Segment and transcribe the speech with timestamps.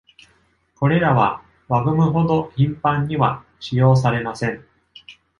[0.79, 4.65] これらは、輪ゴムほど頻繁には使用されません。